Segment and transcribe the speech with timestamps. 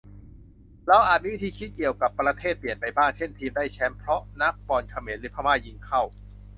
[0.87, 6.01] เราอาจมีวิธีคิดเกี่ยวกับประเทศเปลี่ยนไปบ้าง เช่นทีมได้แช้มป์เพราะนักบอลเขมรหรือพม่ายิงเข้า